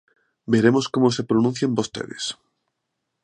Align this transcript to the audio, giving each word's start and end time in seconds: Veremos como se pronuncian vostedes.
Veremos 0.53 0.85
como 0.93 1.07
se 1.15 1.23
pronuncian 1.29 1.75
vostedes. 1.79 2.23